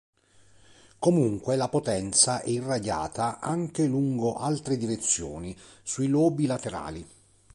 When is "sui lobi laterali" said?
5.83-7.07